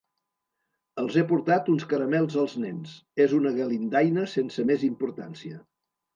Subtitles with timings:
[1.01, 2.95] Els he portat uns caramels als nens.
[3.27, 5.63] És una galindaina sense més importància.